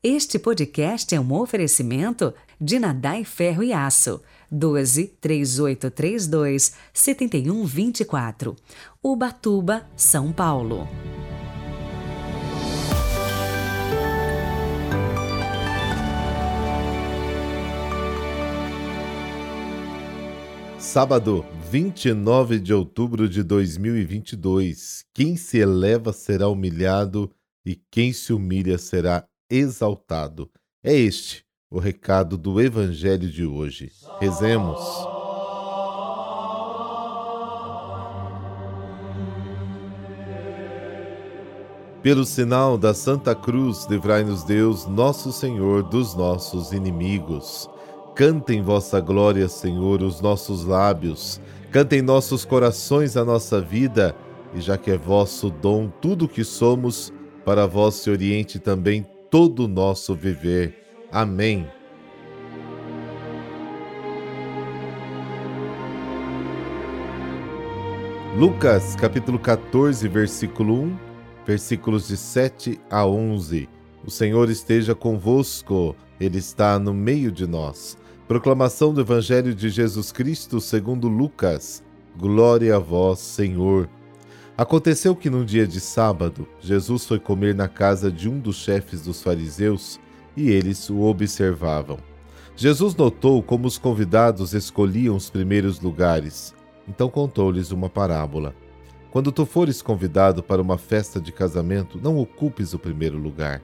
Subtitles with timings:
[0.00, 4.22] Este podcast é um oferecimento de Nadai Ferro e Aço.
[4.48, 8.54] 12 3832 7124.
[9.02, 10.86] Ubatuba, São Paulo.
[20.78, 25.06] Sábado, 29 de outubro de 2022.
[25.12, 27.28] Quem se eleva será humilhado
[27.66, 30.50] e quem se humilha será exaltado.
[30.82, 33.90] É este o recado do Evangelho de hoje.
[34.20, 34.80] Rezemos.
[42.02, 47.68] Pelo sinal da Santa Cruz, livrai-nos Deus, nosso Senhor, dos nossos inimigos.
[48.14, 51.40] Cantem vossa glória, Senhor, os nossos lábios.
[51.70, 54.14] Cantem nossos corações a nossa vida,
[54.54, 57.12] e já que é vosso dom tudo o que somos,
[57.44, 60.74] para vós se oriente também todo o nosso viver.
[61.10, 61.66] Amém.
[68.36, 70.98] Lucas capítulo 14, versículo 1,
[71.46, 73.68] versículos de 7 a 11.
[74.04, 77.98] O Senhor esteja convosco, Ele está no meio de nós.
[78.28, 81.82] Proclamação do Evangelho de Jesus Cristo segundo Lucas.
[82.16, 83.88] Glória a vós, Senhor.
[84.58, 89.02] Aconteceu que num dia de sábado, Jesus foi comer na casa de um dos chefes
[89.02, 90.00] dos fariseus
[90.36, 91.96] e eles o observavam.
[92.56, 96.56] Jesus notou como os convidados escolhiam os primeiros lugares,
[96.88, 98.52] então contou-lhes uma parábola.
[99.12, 103.62] Quando tu fores convidado para uma festa de casamento, não ocupes o primeiro lugar.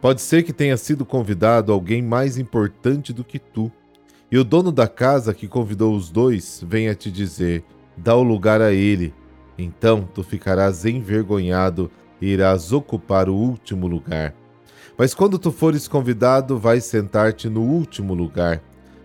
[0.00, 3.70] Pode ser que tenha sido convidado alguém mais importante do que tu
[4.28, 7.62] e o dono da casa que convidou os dois venha te dizer:
[7.96, 9.14] dá o lugar a ele.
[9.58, 14.34] Então tu ficarás envergonhado e irás ocupar o último lugar.
[14.96, 18.62] Mas quando tu fores convidado, vai sentar-te no último lugar.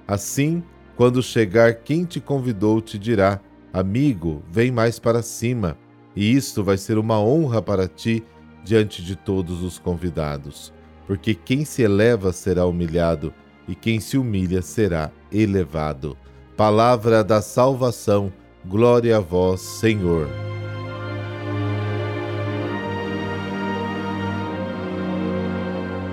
[0.07, 0.63] Assim,
[0.95, 3.39] quando chegar quem te convidou, te dirá:
[3.73, 5.77] Amigo, vem mais para cima.
[6.15, 8.23] E isto vai ser uma honra para ti
[8.63, 10.73] diante de todos os convidados.
[11.05, 13.33] Porque quem se eleva será humilhado
[13.67, 16.17] e quem se humilha será elevado.
[16.55, 18.33] Palavra da salvação,
[18.67, 20.27] glória a vós, Senhor.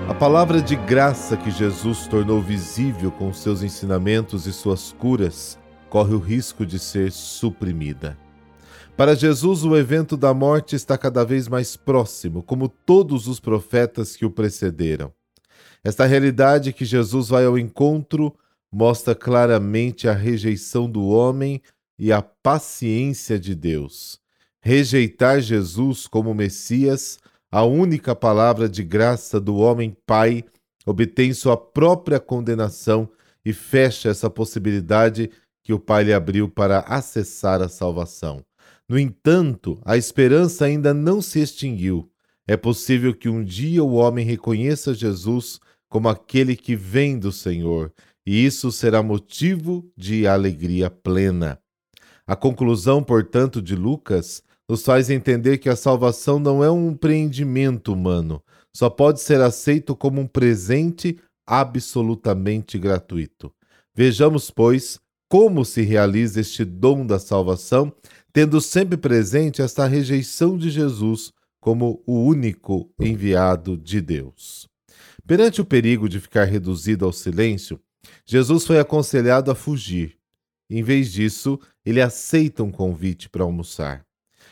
[0.07, 6.13] A palavra de graça que Jesus tornou visível com seus ensinamentos e suas curas corre
[6.13, 8.17] o risco de ser suprimida.
[8.95, 14.15] Para Jesus, o evento da morte está cada vez mais próximo, como todos os profetas
[14.15, 15.11] que o precederam.
[15.83, 18.33] Esta realidade que Jesus vai ao encontro
[18.71, 21.61] mostra claramente a rejeição do homem
[21.97, 24.19] e a paciência de Deus.
[24.61, 27.19] Rejeitar Jesus como Messias,
[27.51, 30.43] a única palavra de graça do homem Pai,
[30.85, 33.09] obtém sua própria condenação
[33.45, 35.29] e fecha essa possibilidade
[35.63, 38.43] que o Pai lhe abriu para acessar a salvação.
[38.87, 42.09] No entanto, a esperança ainda não se extinguiu.
[42.47, 47.91] É possível que um dia o homem reconheça Jesus como aquele que vem do Senhor,
[48.25, 51.59] e isso será motivo de alegria plena.
[52.27, 57.93] A conclusão, portanto, de Lucas nos faz entender que a salvação não é um empreendimento
[57.93, 58.41] humano,
[58.73, 63.53] só pode ser aceito como um presente absolutamente gratuito.
[63.93, 64.99] Vejamos, pois,
[65.29, 67.93] como se realiza este dom da salvação,
[68.33, 74.67] tendo sempre presente esta rejeição de Jesus como o único enviado de Deus.
[75.25, 77.79] Perante o perigo de ficar reduzido ao silêncio,
[78.25, 80.17] Jesus foi aconselhado a fugir.
[80.69, 84.05] Em vez disso, ele aceita um convite para almoçar.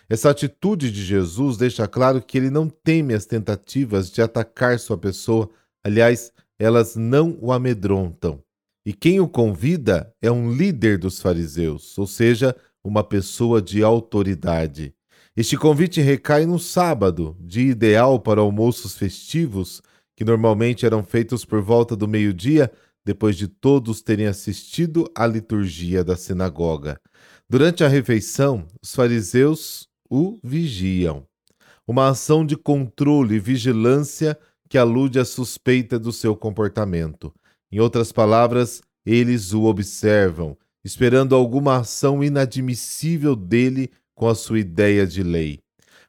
[0.10, 4.98] Essa atitude de Jesus deixa claro que ele não teme as tentativas de atacar sua
[4.98, 5.50] pessoa,
[5.84, 8.44] aliás, elas não o amedrontam.
[8.86, 14.94] E quem o convida é um líder dos fariseus, ou seja, uma pessoa de autoridade.
[15.36, 19.82] Este convite recai no sábado, dia ideal para almoços festivos,
[20.16, 22.70] que normalmente eram feitos por volta do meio-dia,
[23.06, 27.00] depois de todos terem assistido à liturgia da sinagoga.
[27.50, 31.26] Durante a refeição, os fariseus o vigiam.
[31.88, 34.38] Uma ação de controle e vigilância
[34.70, 37.34] que alude à suspeita do seu comportamento.
[37.72, 45.06] Em outras palavras, eles o observam, esperando alguma ação inadmissível dele com a sua ideia
[45.06, 45.60] de lei.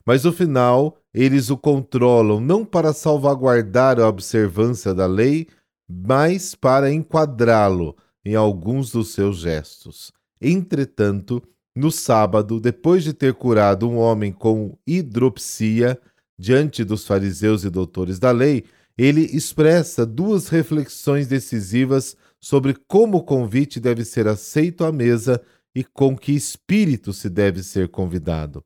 [0.06, 5.46] Mas no final, eles o controlam não para salvaguardar a observância da lei,
[5.88, 10.12] mas para enquadrá-lo em alguns dos seus gestos.
[10.40, 11.42] Entretanto,
[11.74, 15.98] no sábado, depois de ter curado um homem com hidropsia
[16.38, 18.64] diante dos fariseus e doutores da lei,
[18.96, 25.42] ele expressa duas reflexões decisivas sobre como o convite deve ser aceito à mesa
[25.74, 28.64] e com que espírito se deve ser convidado.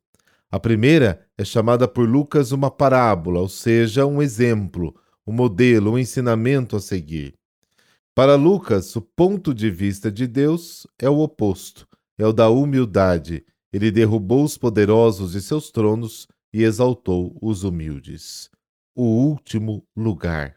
[0.50, 4.94] A primeira é chamada por Lucas uma parábola, ou seja, um exemplo,
[5.28, 7.34] um modelo, um ensinamento a seguir.
[8.14, 11.86] Para Lucas, o ponto de vista de Deus é o oposto,
[12.16, 13.44] é o da humildade.
[13.70, 18.48] Ele derrubou os poderosos de seus tronos e exaltou os humildes.
[18.96, 20.56] O último lugar.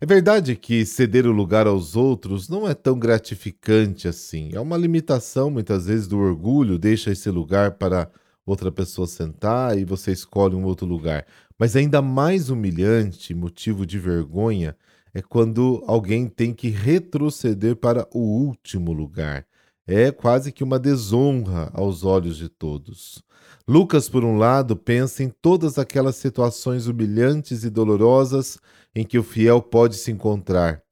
[0.00, 4.50] É verdade que ceder o lugar aos outros não é tão gratificante assim.
[4.52, 8.08] É uma limitação, muitas vezes, do orgulho, deixa esse lugar para
[8.50, 11.26] outra pessoa sentar e você escolhe um outro lugar.
[11.58, 14.76] Mas ainda mais humilhante, motivo de vergonha,
[15.12, 19.46] é quando alguém tem que retroceder para o último lugar.
[19.86, 23.22] É quase que uma desonra aos olhos de todos.
[23.66, 28.58] Lucas, por um lado, pensa em todas aquelas situações humilhantes e dolorosas
[28.94, 30.82] em que o fiel pode se encontrar.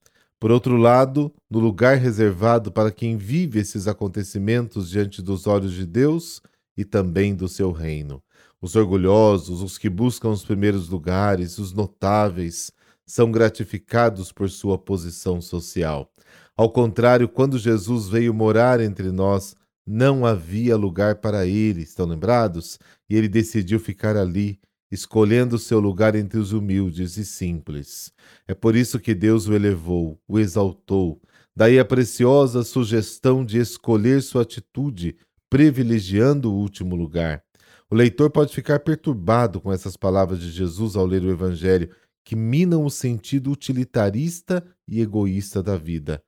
[0.40, 5.84] Por outro lado, no lugar reservado para quem vive esses acontecimentos diante dos olhos de
[5.84, 6.40] Deus
[6.78, 8.22] e também do seu reino.
[8.62, 12.70] Os orgulhosos, os que buscam os primeiros lugares, os notáveis,
[13.04, 16.08] são gratificados por sua posição social.
[16.56, 22.78] Ao contrário, quando Jesus veio morar entre nós, não havia lugar para ele, estão lembrados?
[23.10, 24.60] E ele decidiu ficar ali,
[24.90, 28.12] escolhendo seu lugar entre os humildes e simples.
[28.46, 31.20] É por isso que Deus o elevou, o exaltou.
[31.56, 35.16] Daí a preciosa sugestão de escolher sua atitude,
[35.50, 37.42] privilegiando o último lugar.
[37.90, 41.90] O leitor pode ficar perturbado com essas palavras de Jesus ao ler o Evangelho,
[42.24, 46.22] que minam o sentido utilitarista e egoísta da vida.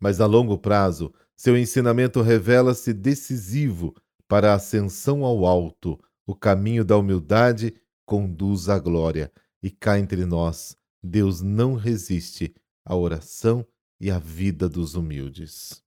[0.00, 3.94] Mas a longo prazo, seu ensinamento revela-se decisivo
[4.28, 9.32] para a ascensão ao alto, o caminho da humildade conduz à glória.
[9.62, 12.54] E cá entre nós, Deus não resiste
[12.84, 13.66] à oração
[14.00, 15.85] e à vida dos humildes.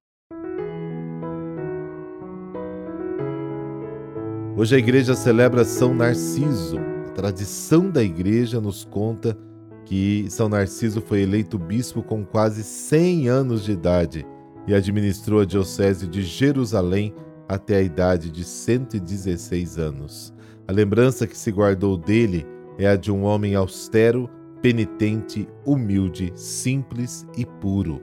[4.59, 6.77] Hoje a igreja celebra São Narciso.
[7.07, 9.38] A tradição da igreja nos conta
[9.85, 14.27] que São Narciso foi eleito bispo com quase 100 anos de idade
[14.67, 17.15] e administrou a diocese de Jerusalém
[17.47, 20.33] até a idade de 116 anos.
[20.67, 22.45] A lembrança que se guardou dele
[22.77, 24.29] é a de um homem austero,
[24.61, 28.01] penitente, humilde, simples e puro.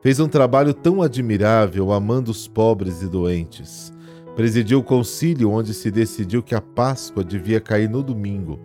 [0.00, 3.92] Fez um trabalho tão admirável amando os pobres e doentes.
[4.40, 8.58] Presidiu o concílio onde se decidiu que a Páscoa devia cair no domingo.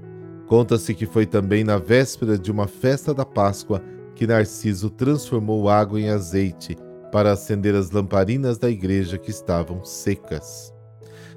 [0.48, 3.84] Conta-se que foi também na véspera de uma festa da Páscoa
[4.16, 6.78] que Narciso transformou água em azeite
[7.12, 10.74] para acender as lamparinas da igreja que estavam secas.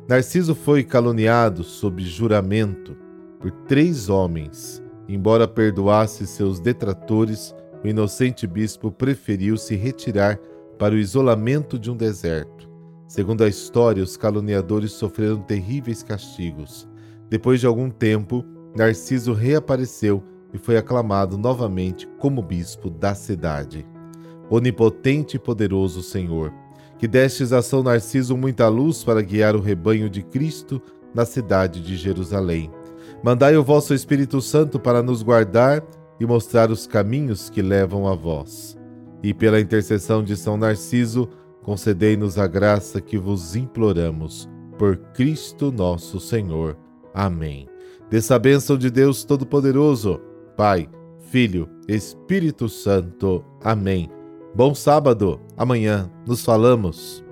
[0.08, 2.96] Narciso foi caluniado sob juramento
[3.40, 4.80] por três homens.
[5.08, 7.52] Embora perdoasse seus detratores,
[7.82, 10.38] o inocente bispo preferiu se retirar
[10.78, 12.67] para o isolamento de um deserto.
[13.08, 16.88] Segundo a história, os caluniadores sofreram terríveis castigos.
[17.28, 18.44] Depois de algum tempo,
[18.76, 20.22] Narciso reapareceu
[20.54, 23.84] e foi aclamado novamente como bispo da cidade
[24.50, 26.52] onipotente e poderoso Senhor,
[26.98, 30.80] que destes a São Narciso muita luz para guiar o rebanho de Cristo
[31.14, 32.70] na cidade de Jerusalém.
[33.22, 35.84] Mandai o vosso Espírito Santo para nos guardar
[36.20, 38.76] e mostrar os caminhos que levam a vós.
[39.22, 41.28] E pela intercessão de São Narciso,
[41.62, 44.48] concedei-nos a graça que vos imploramos.
[44.78, 46.76] Por Cristo nosso Senhor.
[47.12, 47.68] Amém.
[48.10, 50.20] Dessa bênção de Deus Todo-Poderoso,
[50.56, 50.88] Pai,
[51.18, 53.44] Filho, Espírito Santo.
[53.62, 54.10] Amém
[54.54, 55.40] Bom sábado.
[55.56, 57.27] Amanhã nos falamos.